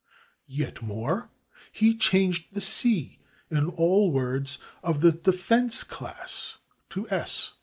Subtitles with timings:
[0.47, 1.29] Yet more,
[1.71, 3.19] he changed the /c/
[3.51, 6.57] in all words of the /defence/ class
[6.89, 7.51] to /s